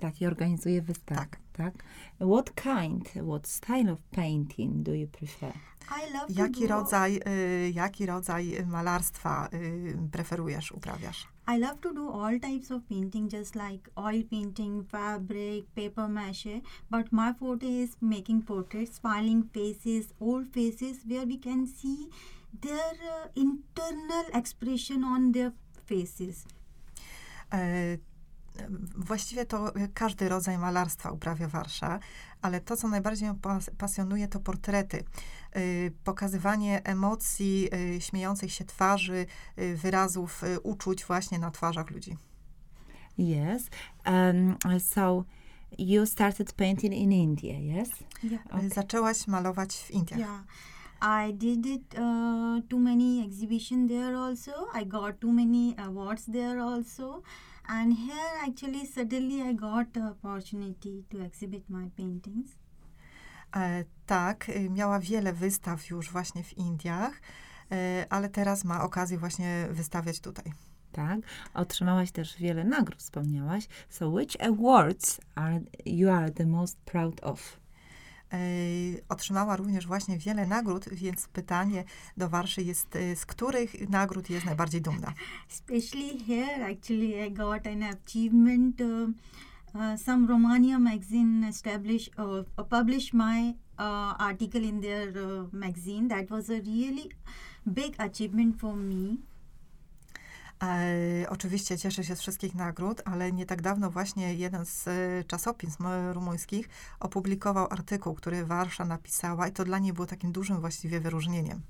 Tak, 0.00 0.20
i 0.20 0.26
organizuje 0.26 0.82
wystawy. 0.82 1.20
Tak. 1.20 1.43
Tak. 1.56 1.84
What 2.18 2.54
kind, 2.56 3.06
what 3.22 3.46
style 3.46 3.90
of 3.90 3.98
painting 4.10 4.82
do 4.82 4.92
you 4.92 5.06
prefer? 5.06 5.52
Jaki 6.28 6.66
rodzaj, 6.66 7.12
y, 7.12 7.72
jaki 7.74 8.06
rodzaj 8.06 8.44
malarstwa 8.66 9.48
y, 9.52 9.94
preferujesz, 10.10 10.72
uprawiasz? 10.72 11.26
I 11.46 11.58
love 11.58 11.80
to 11.82 11.92
do 11.92 12.08
all 12.08 12.38
types 12.40 12.70
of 12.70 12.88
painting, 12.88 13.28
just 13.28 13.54
like 13.54 13.90
oil 13.98 14.22
painting, 14.30 14.82
fabric, 14.84 15.64
paper 15.74 16.08
mache. 16.08 16.62
But 16.90 17.12
my 17.12 17.34
forte 17.34 17.66
is 17.66 17.96
making 18.00 18.42
portraits, 18.42 18.96
smiling 18.96 19.42
faces, 19.52 20.14
old 20.20 20.48
faces, 20.54 21.04
where 21.06 21.26
we 21.26 21.36
can 21.36 21.66
see 21.66 22.08
their 22.62 22.94
uh, 23.02 23.28
internal 23.36 24.24
expression 24.32 25.04
on 25.04 25.32
their 25.32 25.52
faces. 25.84 26.46
E, 27.52 27.98
Właściwie 28.96 29.46
to 29.46 29.72
każdy 29.94 30.28
rodzaj 30.28 30.58
malarstwa 30.58 31.10
uprawia 31.10 31.48
Warsza, 31.48 31.98
ale 32.42 32.60
to, 32.60 32.76
co 32.76 32.88
najbardziej 32.88 33.28
ją 33.28 33.38
pas 33.38 33.70
pasjonuje, 33.78 34.28
to 34.28 34.40
portrety. 34.40 35.04
Y, 35.56 35.92
pokazywanie 36.04 36.84
emocji, 36.84 37.68
y, 37.96 38.00
śmiejących 38.00 38.52
się 38.52 38.64
twarzy, 38.64 39.26
y, 39.58 39.76
wyrazów, 39.76 40.42
uczuć 40.62 41.04
właśnie 41.04 41.38
na 41.38 41.50
twarzach 41.50 41.90
ludzi. 41.90 42.16
Yes. 43.18 43.70
Um, 44.06 44.56
so 44.78 45.24
you 45.78 46.06
started 46.06 46.52
painting 46.52 46.94
in 46.94 47.12
India, 47.12 47.82
yes? 47.82 47.90
Yeah. 48.22 48.46
Okay. 48.46 48.68
Zaczęłaś 48.68 49.26
malować 49.26 49.76
w 49.76 49.90
Indiach. 49.90 50.20
Yeah. 50.20 50.44
I 51.28 51.34
did 51.34 51.66
it 51.66 51.94
uh, 51.94 52.60
too 52.68 52.78
many 52.78 53.24
exhibition 53.26 53.88
there 53.88 54.16
also. 54.16 54.52
I 54.74 54.86
got 54.86 55.20
too 55.20 55.32
many 55.32 55.74
awards 55.76 56.26
there 56.26 56.62
also. 56.62 57.22
And 57.68 57.96
here 57.96 58.48
actually 58.48 58.86
suddenly 58.86 59.42
I 59.42 59.54
got 59.54 59.92
the 59.92 60.00
opportunity 60.00 61.04
to 61.10 61.24
exhibit 61.24 61.70
my 61.70 61.90
paintings. 61.96 62.58
E, 63.56 63.84
tak, 64.06 64.48
y, 64.48 64.70
miała 64.70 65.00
wiele 65.00 65.32
wystaw 65.32 65.90
już 65.90 66.10
właśnie 66.10 66.44
w 66.44 66.58
Indiach, 66.58 67.20
e, 67.72 68.06
ale 68.10 68.28
teraz 68.28 68.64
ma 68.64 68.82
okazję 68.82 69.18
właśnie 69.18 69.68
wystawiać 69.70 70.20
tutaj. 70.20 70.52
Tak. 70.92 71.20
Otrzymałaś 71.54 72.12
też 72.12 72.36
wiele 72.36 72.64
nagród, 72.64 72.98
wspomniałaś. 72.98 73.68
So 73.88 74.08
which 74.08 74.36
awards 74.40 75.20
are 75.34 75.60
you 75.86 76.10
are 76.10 76.30
the 76.30 76.46
most 76.46 76.78
proud 76.78 77.20
of? 77.24 77.63
E, 78.34 78.36
Otrzymała 79.08 79.56
również 79.56 79.86
właśnie 79.86 80.18
wiele 80.18 80.46
nagród, 80.46 80.88
więc 80.92 81.28
pytanie 81.28 81.84
do 82.16 82.28
Warszy 82.28 82.62
jest, 82.62 82.96
y, 82.96 83.16
z 83.16 83.26
których 83.26 83.88
nagród 83.88 84.30
jest 84.30 84.46
najbardziej 84.46 84.82
dumna? 84.82 85.12
Especially 85.50 86.18
here, 86.26 86.66
actually, 86.66 87.26
I 87.26 87.32
got 87.32 87.66
an 87.66 87.82
achievement. 87.82 88.80
Uh, 88.80 89.10
uh, 89.74 90.00
some 90.00 90.26
Romania 90.26 90.78
magazine 90.78 91.48
established, 91.48 92.10
uh, 92.18 92.44
uh, 92.58 92.68
published 92.68 93.12
my 93.14 93.54
uh, 93.78 94.14
article 94.18 94.64
in 94.64 94.80
their 94.80 95.08
uh, 95.08 95.48
magazine. 95.52 96.08
That 96.08 96.30
was 96.30 96.50
a 96.50 96.60
really 96.60 97.10
big 97.66 97.94
achievement 97.98 98.60
for 98.60 98.76
me. 98.76 99.18
E, 100.64 101.26
oczywiście 101.30 101.78
cieszę 101.78 102.04
się 102.04 102.16
z 102.16 102.20
wszystkich 102.20 102.54
nagród, 102.54 103.02
ale 103.04 103.32
nie 103.32 103.46
tak 103.46 103.62
dawno 103.62 103.90
właśnie 103.90 104.34
jeden 104.34 104.66
z 104.66 104.88
e, 104.88 105.24
czasopism 105.26 105.86
e, 105.86 106.12
rumuńskich 106.12 106.68
opublikował 107.00 107.66
artykuł, 107.70 108.14
który 108.14 108.44
Warsza 108.44 108.84
napisała 108.84 109.48
i 109.48 109.52
to 109.52 109.64
dla 109.64 109.78
niej 109.78 109.92
było 109.92 110.06
takim 110.06 110.32
dużym 110.32 110.60
właściwie 110.60 111.00
wyróżnieniem. 111.00 111.60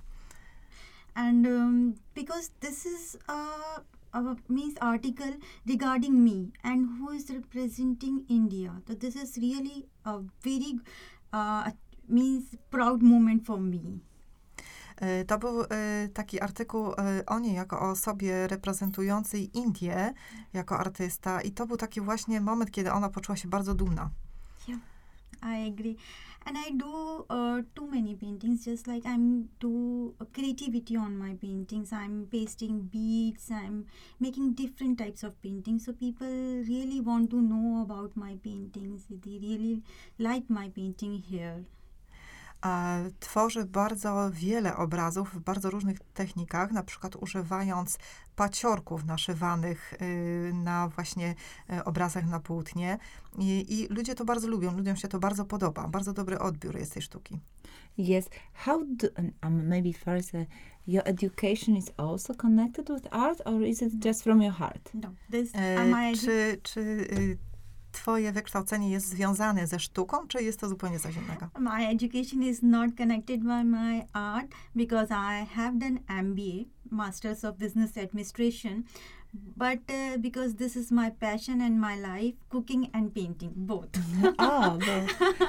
and 1.15 1.47
um, 1.47 1.95
because 2.15 2.51
this 2.61 2.87
is 2.87 3.17
a, 3.29 3.81
a 4.13 4.37
means 4.49 4.75
article 4.81 5.33
regarding 5.67 6.15
me 6.15 6.53
and 6.63 6.89
who 6.99 7.13
is 7.13 7.31
representing 7.31 8.25
India. 8.29 8.73
So 8.87 8.95
this 8.95 9.17
is 9.17 9.39
really 9.39 9.87
a 10.05 10.21
very 10.43 10.79
uh, 11.33 11.71
means 12.09 12.57
proud 12.71 13.03
moment 13.03 13.47
for 13.47 13.59
me. 13.59 14.01
E, 14.97 15.25
To 15.25 15.39
był 15.39 15.63
e, 15.63 15.67
taki 16.15 16.41
artykuł 16.41 16.93
e, 16.93 17.27
o 17.27 17.39
niej 17.39 17.55
jako 17.55 17.81
o 17.81 17.91
osobie 17.91 18.47
reprezentującej 18.47 19.59
Indię 19.59 20.15
jako 20.53 20.79
artysta 20.79 21.41
i 21.41 21.51
to 21.51 21.67
był 21.67 21.77
taki 21.77 22.01
właśnie 22.01 22.41
moment, 22.41 22.71
kiedy 22.71 22.93
ona 22.93 23.09
poczuła 23.09 23.37
się 23.37 23.49
bardzo 23.49 23.75
dumna. 23.75 24.11
I 25.43 25.67
agree, 25.67 25.97
and 26.47 26.57
I 26.57 26.71
do 26.71 27.27
uh, 27.29 27.63
too 27.75 27.87
many 27.87 28.17
paintings. 28.17 28.65
Just 28.65 28.87
like 28.87 29.05
I'm 29.05 29.49
do 29.61 30.15
creativity 30.33 30.97
on 30.97 31.19
my 31.19 31.35
paintings. 31.35 31.93
I'm 31.93 32.27
pasting 32.31 32.89
beads. 32.93 33.51
I'm 33.51 33.85
making 34.21 34.55
different 34.55 34.99
types 34.99 35.23
of 35.25 35.33
paintings. 35.43 35.85
So 35.85 35.93
people 35.93 36.27
really 36.69 37.01
want 37.01 37.31
to 37.31 37.43
know 37.43 37.83
about 37.83 38.17
my 38.17 38.39
paintings. 38.43 39.05
They 39.11 39.39
really 39.39 39.83
like 40.19 40.49
my 40.49 40.71
painting 40.71 41.23
here. 41.31 41.65
Tworzy 43.21 43.64
bardzo 43.64 44.30
wiele 44.33 44.76
obrazów 44.76 45.35
w 45.35 45.40
bardzo 45.40 45.71
różnych 45.71 45.99
technikach, 46.14 46.73
na 46.73 46.83
przykład 46.83 47.16
używając 47.16 47.99
paciorków 48.37 49.04
naszywanych 49.04 49.94
y, 50.02 50.52
na 50.54 50.88
właśnie 50.88 51.35
y, 51.73 51.85
obrazach 51.85 52.26
na 52.26 52.40
płótnie. 52.40 52.99
I, 53.38 53.80
I 53.80 53.87
ludzie 53.94 54.14
to 54.14 54.25
bardzo 54.25 54.49
lubią, 54.49 54.76
ludziom 54.76 54.97
się 54.97 55.09
to 55.09 55.18
bardzo 55.18 55.44
podoba. 55.44 55.88
Bardzo 55.88 56.12
dobry 56.12 56.38
odbiór 56.38 56.76
jest 56.76 56.92
tej 56.92 57.02
sztuki. 57.02 57.40
Yes. 57.99 58.28
How 58.54 58.85
do, 58.85 59.09
um, 59.42 59.68
maybe 59.68 59.92
first, 59.92 60.35
uh, 60.35 60.40
your 60.87 61.02
education 61.06 61.76
is 61.76 61.90
also 61.97 62.35
connected 62.35 62.88
with 62.88 63.06
art, 63.11 63.40
or 63.44 63.62
is 63.62 63.83
it 63.83 64.04
just 64.04 64.23
from 64.23 64.42
your 64.42 64.52
heart? 64.52 64.90
No, 64.94 65.14
this 65.30 65.54
E, 65.54 65.78
am 65.78 66.12
I 66.12 66.16
czy 66.16 66.59
czy 66.62 66.80
y, 66.80 67.38
twoje 67.95 68.33
wykształcenie 68.33 68.91
jest 68.91 69.09
związane 69.09 69.67
ze 69.67 69.79
sztuką, 69.79 70.29
czy 70.29 70.43
jest 70.43 70.61
to 70.61 70.69
zupełnie 70.69 70.99
coś 70.99 71.17
innego? 71.17 71.49
my 71.59 71.89
education 71.89 72.43
is 72.43 72.63
not 72.63 72.91
connected 72.97 73.41
by 73.43 73.65
my 73.65 74.07
art 74.13 74.47
because 74.77 75.11
I 75.11 75.47
have 75.47 75.79
done 75.79 75.99
MBA, 76.23 76.65
Masters 76.91 77.45
of 77.45 77.57
Business 77.57 77.99
Administration, 77.99 78.83
but 79.57 79.79
uh, 79.91 80.19
because 80.19 80.55
this 80.55 80.76
is 80.76 80.91
my 80.91 81.11
passion 81.11 81.61
and 81.61 81.81
my 81.81 81.97
life, 81.97 82.35
cooking 82.49 82.91
and 82.93 83.14
painting, 83.14 83.53
both. 83.57 83.88
oh, 84.38 84.79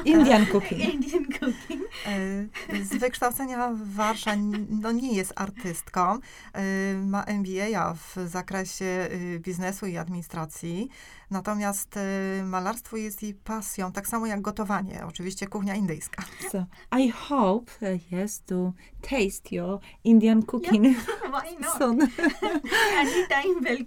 Indian 0.06 0.46
cooking. 0.52 0.80
Indian 0.80 1.26
cooking. 1.26 1.82
E, 2.06 2.48
Z 2.84 2.98
wykształcenia 2.98 3.72
Warsza 3.74 4.36
no, 4.70 4.92
nie 4.92 5.14
jest 5.14 5.34
artystką. 5.36 6.20
E, 6.54 6.62
Ma 6.98 7.24
MBA 7.24 7.94
w 7.94 8.16
zakresie 8.30 8.86
y, 9.12 9.40
biznesu 9.40 9.86
i 9.86 9.98
administracji. 9.98 10.90
Natomiast 11.32 11.98
e, 11.98 12.44
malarstwo 12.44 12.98
jest 12.98 13.24
jej 13.24 13.34
pasją, 13.34 13.92
tak 13.92 14.08
samo 14.08 14.26
jak 14.26 14.42
gotowanie. 14.42 15.06
Oczywiście 15.08 15.48
kuchnia 15.48 15.76
indyjska. 15.76 16.24
So 16.52 16.66
I 17.00 17.10
hope, 17.10 17.72
uh, 17.82 18.12
yes, 18.14 18.44
to 18.46 18.74
taste 19.02 19.56
your 19.56 19.80
Indian 20.04 20.44
cooking 20.44 20.84
Why 21.34 21.58
not? 21.60 21.78
soon. 21.78 22.00
Anytime 23.00 23.62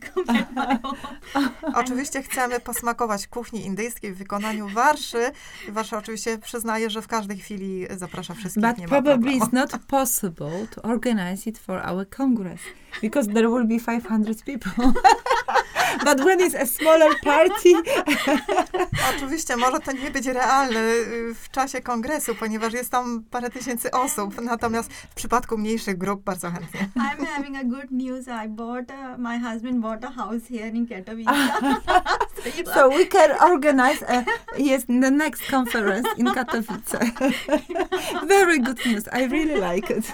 Oczywiście 1.75 2.23
chcemy 2.23 2.61
posmakować 2.61 3.27
kuchni 3.27 3.67
indyjskiej 3.67 4.13
w 4.13 4.19
wykonaniu 4.19 4.69
Warszy. 4.69 5.31
Warsza 5.69 5.99
oczywiście 5.99 6.39
przyznaje, 6.39 6.91
że 6.91 7.03
w 7.03 7.09
każdej 7.09 7.39
chwili 7.39 7.87
zaprasza 7.97 8.35
wszystkich. 8.35 8.63
But 8.63 8.79
nie 8.79 8.85
ma 8.85 8.89
probably 8.89 9.15
problemu. 9.15 9.45
it's 9.45 9.53
not 9.53 9.83
possible 9.87 10.67
to 10.75 10.83
organize 10.83 11.51
it 11.51 11.59
for 11.59 11.83
our 11.87 12.09
congress 12.09 12.61
because 13.03 13.29
there 13.29 13.49
will 13.49 13.67
be 13.67 13.79
500 13.79 14.45
people. 14.45 14.93
but 16.05 16.25
when 16.25 16.41
it's 16.41 16.55
a 16.55 16.67
smaller 16.67 17.15
party, 17.25 17.75
Oczywiście 19.17 19.57
może 19.57 19.81
to 19.81 19.93
nie 19.93 20.11
być 20.11 20.27
realne 20.27 20.81
y, 20.81 21.35
w 21.35 21.51
czasie 21.51 21.81
kongresu, 21.81 22.35
ponieważ 22.35 22.73
jest 22.73 22.91
tam 22.91 23.23
parę 23.31 23.51
tysięcy 23.51 23.91
osób, 23.91 24.41
natomiast 24.41 24.93
w 24.93 25.15
przypadku 25.15 25.59
mniejszych 25.59 25.99
grup 25.99 26.23
bardzo 26.23 26.51
chętnie. 26.51 26.81
I'm 26.97 27.27
having 27.27 27.57
a 27.57 27.65
good 27.65 27.91
news. 27.91 28.27
I 28.45 28.49
bought, 28.49 28.91
a, 28.91 29.19
my 29.19 29.39
husband 29.39 29.81
bought 29.81 30.05
a 30.05 30.11
house 30.11 30.49
here 30.49 30.69
in 30.69 30.87
Katowice. 30.87 31.31
so 32.75 32.89
we 32.89 33.07
can 33.07 33.31
organize 33.51 34.03
a, 34.03 34.25
yes, 34.59 34.85
the 34.87 35.11
next 35.11 35.51
conference 35.51 36.09
in 36.17 36.27
Katowice. 36.27 36.99
Very 38.27 38.59
good 38.61 38.87
news. 38.87 39.09
I 39.13 39.25
really 39.25 39.61
like 39.61 39.91
it. 39.91 40.13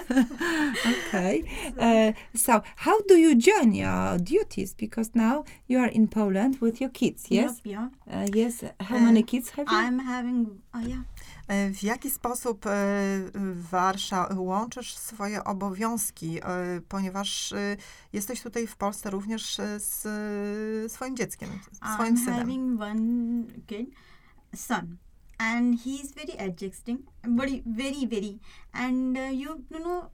okay. 0.86 1.44
Uh, 1.78 2.12
so 2.34 2.62
how 2.76 3.00
do 3.08 3.14
you 3.16 3.34
join 3.34 3.74
your 3.74 4.18
duties? 4.18 4.74
Because 4.74 5.10
now 5.14 5.44
you 5.68 5.78
are 5.80 5.90
in 5.92 6.08
Poland 6.08 6.60
with 6.60 6.80
your 6.80 6.90
kids, 6.92 7.30
yes? 7.30 7.60
Yep, 7.64 7.66
yeah. 7.66 7.88
Uh, 8.06 8.26
yes. 8.34 8.64
How 8.80 8.96
Uh, 8.96 9.00
many 9.02 9.22
kids 9.24 9.50
have 9.50 9.66
you? 9.70 9.78
I'm 9.78 9.98
having, 9.98 10.46
uh, 10.74 10.88
yeah. 10.88 11.02
E, 11.48 11.70
W 11.70 11.82
jaki 11.84 12.10
sposób 12.10 12.66
e, 12.66 12.70
Warsza 13.70 14.28
łączysz 14.36 14.94
swoje 14.96 15.44
obowiązki, 15.44 16.38
e, 16.42 16.80
ponieważ 16.88 17.52
e, 17.52 17.76
jesteś 18.12 18.40
tutaj 18.42 18.66
w 18.66 18.76
Polsce 18.76 19.10
również 19.10 19.56
z 19.78 20.02
swoim 20.92 21.16
dzieckiem, 21.16 21.48
swoim 21.94 22.14
I'm 22.14 22.18
synem. 22.24 22.34
having 22.38 22.80
one 22.80 23.44
kid, 23.66 23.86
son, 24.54 24.96
and 25.38 25.80
he's 25.80 26.12
very 26.14 26.38
adjusting, 26.48 26.98
very, 27.24 27.62
very, 27.66 28.06
very, 28.06 28.38
and 28.72 29.16
uh, 29.16 29.20
you, 29.32 29.58
you 29.70 29.78
know, 29.80 30.10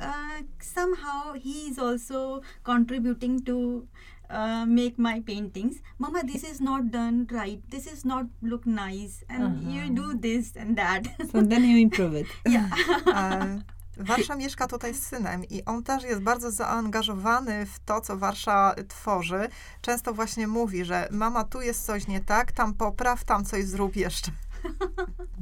uh, 0.00 0.42
somehow 0.60 1.32
he 1.34 1.68
is 1.70 1.78
also 1.78 2.40
contributing 2.64 3.44
to 3.44 3.86
uh, 4.30 4.64
make 4.66 4.98
my 4.98 5.20
paintings. 5.20 5.76
Mama, 5.98 6.22
this 6.24 6.44
is 6.44 6.60
not 6.60 6.90
done 6.90 7.26
right. 7.30 7.60
This 7.70 7.86
is 7.86 8.04
not 8.04 8.26
look 8.42 8.66
nice, 8.66 9.24
and 9.28 9.62
you 9.62 9.80
Uh-huh. 9.82 9.94
do 9.94 10.18
this 10.18 10.56
and 10.56 10.76
that. 10.76 11.02
So 11.32 11.42
then 11.42 11.64
you 11.64 11.78
improve 11.78 12.14
it. 12.20 12.26
yeah. 12.46 12.70
E, 13.06 13.62
Warsza 13.98 14.36
mieszka 14.36 14.66
tutaj 14.66 14.94
z 14.94 15.02
synem 15.06 15.44
i 15.44 15.64
on 15.64 15.82
też 15.82 16.02
jest 16.04 16.20
bardzo 16.22 16.50
zaangażowany 16.50 17.66
w 17.66 17.78
to, 17.78 18.00
co 18.00 18.16
Warsza 18.16 18.74
tworzy. 18.88 19.48
Często 19.80 20.14
właśnie 20.14 20.46
mówi, 20.46 20.84
że 20.84 21.08
mama, 21.10 21.44
tu 21.44 21.60
jest 21.60 21.86
coś 21.86 22.06
nie 22.06 22.20
tak, 22.20 22.52
tam 22.52 22.74
popraw, 22.74 23.24
tam 23.24 23.44
coś 23.44 23.64
zrób 23.64 23.96
jeszcze. 23.96 24.30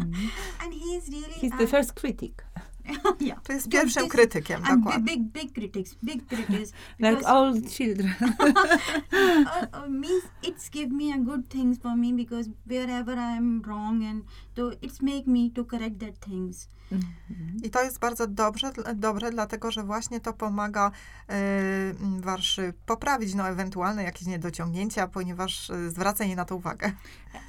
Mhm. 0.00 0.30
and 0.64 0.74
he 0.74 0.96
is 0.98 1.08
really. 1.08 1.34
He's 1.40 1.58
the 1.58 1.64
uh, 1.64 1.70
first 1.70 1.92
critic. 2.00 2.44
yeah. 3.20 3.42
To 3.42 3.52
jest 3.52 3.68
pierwszym 3.68 4.02
this- 4.02 4.10
krytykiem, 4.12 4.62
big, 4.62 4.76
dokładnie. 4.76 5.04
big, 5.04 5.22
big 5.32 5.52
critics, 5.52 5.94
big 6.02 6.26
critics. 6.28 6.72
Like 6.98 7.26
all 7.32 7.62
children. 7.62 8.14
uh, 8.20 9.66
uh, 9.72 9.88
means 9.88 10.24
it's 10.42 10.70
give 10.70 10.90
me 10.90 11.14
a 11.14 11.18
good 11.18 11.48
things 11.48 11.78
for 11.78 11.96
me 11.96 12.12
because 12.12 12.48
wherever 12.66 13.16
I'm 13.16 13.62
wrong 13.62 14.04
and 14.04 14.22
so 14.56 14.70
it's 14.82 15.02
make 15.02 15.26
me 15.26 15.50
to 15.50 15.64
correct 15.64 15.98
that 15.98 16.20
things. 16.20 16.68
I 17.62 17.70
to 17.70 17.82
jest 17.82 17.98
bardzo 17.98 18.26
dobrze, 18.26 18.72
dobre, 18.94 19.30
dlatego 19.30 19.70
że 19.70 19.82
właśnie 19.82 20.20
to 20.20 20.32
pomaga 20.32 20.90
y, 21.30 21.34
Warszy 22.20 22.72
poprawić 22.86 23.34
no, 23.34 23.48
ewentualne 23.48 24.02
jakieś 24.02 24.26
niedociągnięcia, 24.28 25.08
ponieważ 25.08 25.70
y, 25.70 25.90
zwraca 25.90 26.24
jej 26.24 26.36
na 26.36 26.44
to 26.44 26.56
uwagę. 26.56 26.92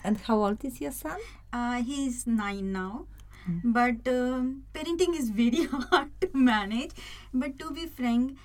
And 0.04 0.22
how 0.22 0.44
old 0.44 0.64
is 0.64 0.82
your 0.82 0.94
son? 0.94 1.12
Uh, 1.54 1.86
he's 1.88 2.28
nine 2.28 2.72
now, 2.72 3.06
Mm. 3.50 3.62
but 3.74 4.08
um, 4.12 4.64
parenting 4.74 5.16
is 5.18 5.30
very 5.30 5.66
hard 5.72 6.10
to 6.22 6.30
manage. 6.34 6.92
But 7.34 7.60
to 7.60 7.72
be 7.72 7.86
frank, 7.86 8.38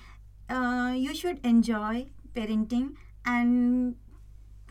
uh, 0.49 0.93
you 0.95 1.15
should 1.15 1.39
enjoy 1.45 2.07
parenting 2.35 2.95
and 3.25 3.95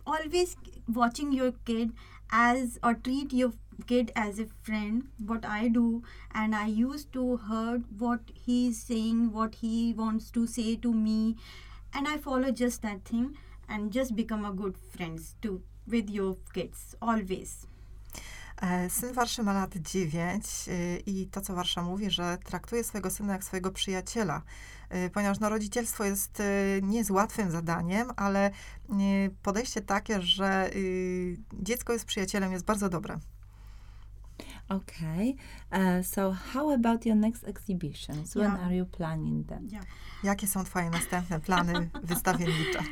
always 0.06 0.56
watching 0.88 1.32
your 1.32 1.52
kid 1.64 1.92
as 2.30 2.78
or 2.82 2.94
treat 2.94 3.32
your 3.32 3.52
kid 3.86 4.12
as 4.14 4.38
a 4.38 4.46
friend 4.68 5.04
what 5.30 5.44
i 5.44 5.68
do 5.68 6.02
and 6.34 6.54
i 6.54 6.66
used 6.66 7.12
to 7.12 7.36
heard 7.48 7.84
what 7.98 8.20
he's 8.46 8.82
saying 8.82 9.32
what 9.32 9.54
he 9.62 9.92
wants 9.94 10.30
to 10.30 10.46
say 10.46 10.76
to 10.76 10.92
me 10.92 11.36
and 11.94 12.06
i 12.08 12.16
follow 12.18 12.50
just 12.50 12.82
that 12.82 13.04
thing 13.04 13.36
and 13.68 13.92
just 13.92 14.14
become 14.16 14.44
a 14.44 14.52
good 14.52 14.76
friends 14.96 15.34
too 15.42 15.62
with 15.86 16.10
your 16.10 16.36
kids 16.54 16.94
always 17.00 17.66
Syn 18.88 19.12
Warszy 19.12 19.42
ma 19.42 19.52
lat 19.52 19.76
9 19.76 20.68
y, 20.68 21.02
i 21.06 21.26
to, 21.26 21.40
co 21.40 21.54
Warsza 21.54 21.82
mówi, 21.82 22.10
że 22.10 22.38
traktuje 22.44 22.84
swojego 22.84 23.10
syna 23.10 23.32
jak 23.32 23.44
swojego 23.44 23.70
przyjaciela, 23.70 24.42
y, 25.06 25.10
ponieważ 25.10 25.40
no, 25.40 25.48
rodzicielstwo 25.48 26.04
jest 26.04 26.42
nie 26.82 27.04
z 27.04 27.10
łatwym 27.10 27.50
zadaniem, 27.50 28.10
ale 28.16 28.50
podejście 29.42 29.80
takie, 29.80 30.22
że 30.22 30.70
dziecko 31.52 31.92
jest 31.92 32.04
przyjacielem, 32.04 32.52
jest 32.52 32.64
bardzo 32.64 32.88
dobre. 32.88 33.18
Okay. 34.70 35.34
Uh, 35.72 36.00
so 36.02 36.30
how 36.30 36.70
about 36.70 37.04
your 37.06 37.16
next 37.16 37.44
exhibitions? 37.44 38.36
When 38.36 38.44
Yeah. 38.52 38.66
are 38.66 38.74
you 38.74 38.84
planning 38.84 39.44
them? 39.48 39.68
yeah 39.72 39.82
Jakie 40.24 40.46
są 40.46 40.64
twoje 40.64 40.90
następne 40.90 41.40
plany 41.40 41.72
wystawiennicze? 42.08 42.82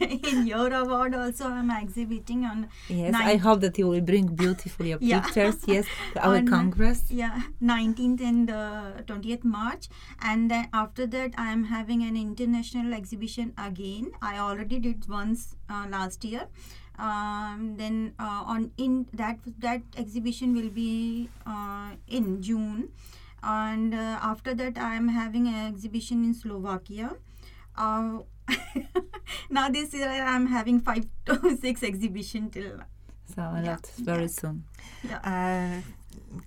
in 0.32 0.46
your 0.46 0.72
award 0.74 1.14
also 1.14 1.44
i'm 1.48 1.70
exhibiting 1.82 2.44
on 2.46 2.66
Yes, 2.90 3.14
I 3.14 3.36
hope 3.38 3.60
that 3.60 3.78
you 3.78 3.88
will 3.88 4.00
bring 4.02 4.26
beautiful 4.36 4.86
your 4.90 4.98
Yeah. 5.02 5.20
pictures, 5.22 5.56
yes, 5.66 5.86
to 6.14 6.20
our 6.22 6.36
On- 6.36 6.46
congress. 6.48 7.10
yeah 7.10 7.40
19th 7.62 8.20
and 8.22 8.50
uh, 8.50 9.02
20th 9.06 9.44
march 9.44 9.88
and 10.20 10.50
then 10.50 10.68
after 10.72 11.06
that 11.10 11.30
i 11.36 11.52
am 11.52 11.64
having 11.64 12.02
an 12.02 12.16
international 12.16 12.94
exhibition 12.94 13.52
again 13.58 14.10
i 14.22 14.38
already 14.38 14.78
did 14.78 15.08
once 15.08 15.56
uh, 15.70 15.86
last 15.90 16.24
year 16.24 16.46
um, 17.02 17.74
then 17.76 18.14
uh, 18.18 18.42
on 18.54 18.70
in 18.78 19.06
that 19.12 19.38
that 19.58 19.82
exhibition 19.98 20.54
will 20.54 20.70
be 20.70 21.28
uh, 21.46 21.90
in 22.06 22.38
june 22.40 22.88
and 23.42 23.90
uh, 23.94 24.18
after 24.32 24.54
that 24.54 24.78
i 24.78 24.94
am 24.94 25.08
having 25.10 25.48
an 25.50 25.66
exhibition 25.66 26.22
in 26.28 26.32
slovakia 26.42 27.10
uh, 27.74 28.22
now 29.50 29.66
this 29.68 29.92
year 29.94 30.08
i'm 30.32 30.46
having 30.46 30.78
five 30.80 31.04
to 31.26 31.34
six 31.66 31.82
exhibition 31.82 32.50
till 32.50 32.78
So 33.32 33.40
a 33.40 33.60
Yeah. 33.64 33.80
lot 33.80 33.86
very 34.06 34.28
Yeah. 34.28 34.38
soon. 34.38 34.56
E, 35.24 35.82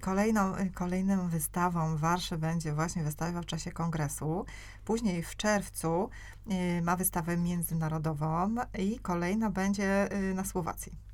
Kolejną, 0.01 0.53
kolejną 0.73 1.29
wystawą 1.29 1.97
Warszy 1.97 2.37
będzie 2.37 2.73
właśnie 2.73 3.03
wystawa 3.03 3.41
w 3.41 3.45
czasie 3.45 3.71
kongresu. 3.71 4.45
Później 4.85 5.23
w 5.23 5.35
czerwcu 5.35 6.09
y, 6.51 6.81
ma 6.81 6.95
wystawę 6.95 7.37
międzynarodową 7.37 8.55
i 8.79 8.99
kolejna 8.99 9.49
będzie 9.49 10.13
y, 10.13 10.33
na 10.33 10.45
Słowacji. 10.45 11.05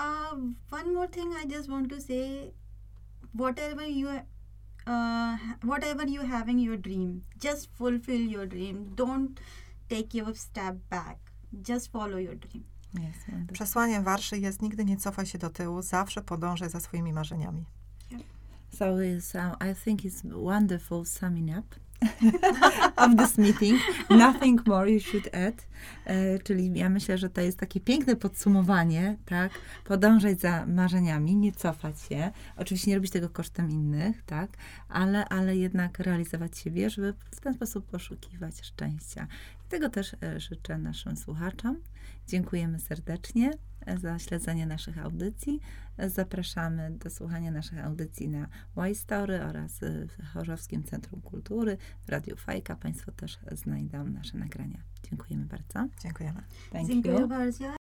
Uh, 0.00 0.34
one 0.70 0.92
more 0.94 1.08
thing 1.08 1.34
I 1.34 1.44
just 1.44 1.68
want 1.68 1.90
to 1.90 2.00
say, 2.00 2.52
whatever 3.34 3.84
you, 3.84 4.08
uh, 4.86 5.36
whatever 5.62 6.06
you 6.06 6.22
having 6.22 6.58
your 6.58 6.78
dream, 6.78 7.22
just 7.38 7.68
fulfill 7.76 8.20
your 8.20 8.46
dream. 8.46 8.92
Don't 8.94 9.38
take 9.88 10.14
your 10.14 10.34
step 10.34 10.76
back. 10.88 11.18
Just 11.62 11.92
follow 11.92 12.16
your 12.16 12.34
dream. 12.34 12.64
Yes. 12.94 13.52
Przesłaniem 13.52 14.04
Warszy 14.04 14.38
jest 14.38 14.62
nigdy 14.62 14.84
nie 14.84 14.96
cofaj 14.96 15.26
się 15.26 15.38
do 15.38 15.50
tyłu, 15.50 15.82
zawsze 15.82 16.22
podążaj 16.22 16.70
za 16.70 16.80
swoimi 16.80 17.12
marzeniami. 17.12 17.64
So 18.78 18.84
it's, 18.84 19.34
um, 19.34 19.70
I 19.70 19.74
think 19.74 20.04
it's 20.04 20.42
wonderful 20.44 21.04
summing 21.04 21.58
up 21.58 21.76
of 22.96 23.16
this 23.16 23.38
meeting. 23.38 23.78
Nothing 24.10 24.66
more 24.66 24.90
you 24.90 25.00
should 25.00 25.34
add. 25.34 25.66
E, 26.04 26.38
czyli 26.38 26.78
ja 26.78 26.88
myślę, 26.88 27.18
że 27.18 27.30
to 27.30 27.40
jest 27.40 27.58
takie 27.58 27.80
piękne 27.80 28.16
podsumowanie, 28.16 29.16
tak? 29.26 29.52
Podążać 29.84 30.40
za 30.40 30.66
marzeniami, 30.66 31.36
nie 31.36 31.52
cofać 31.52 32.00
się. 32.00 32.30
Oczywiście 32.56 32.90
nie 32.90 32.96
robić 32.96 33.10
tego 33.10 33.28
kosztem 33.28 33.70
innych, 33.70 34.22
tak? 34.22 34.50
Ale, 34.88 35.28
ale 35.28 35.56
jednak 35.56 35.98
realizować 35.98 36.58
siebie, 36.58 36.90
żeby 36.90 37.14
w 37.30 37.40
ten 37.40 37.54
sposób 37.54 37.86
poszukiwać 37.86 38.60
szczęścia. 38.62 39.26
Tego 39.70 39.90
też 39.90 40.16
e, 40.22 40.40
życzę 40.40 40.78
naszym 40.78 41.16
słuchaczom. 41.16 41.76
Dziękujemy 42.26 42.78
serdecznie 42.80 43.50
e, 43.86 43.98
za 43.98 44.18
śledzenie 44.18 44.66
naszych 44.66 44.98
audycji. 44.98 45.60
E, 45.96 46.10
Zapraszamy 46.10 46.90
do 46.90 47.10
słuchania 47.10 47.50
naszych 47.50 47.84
audycji 47.84 48.28
na 48.28 48.48
Y-Story 48.76 49.42
oraz 49.42 49.80
w 49.80 50.26
Chorzowskim 50.32 50.84
Centrum 50.84 51.22
Kultury, 51.22 51.76
w 52.06 52.08
Radiu 52.08 52.36
Fajka. 52.36 52.76
Państwo 52.76 53.12
też 53.12 53.38
znajdą 53.52 54.04
nasze 54.04 54.38
nagrania. 54.38 54.78
Dziękujemy 55.10 55.44
bardzo. 55.44 55.88
Dziękujemy. 56.02 56.42
Thank 56.72 56.88
Dziękuję 56.88 57.14
you. 57.20 57.28
bardzo. 57.28 57.79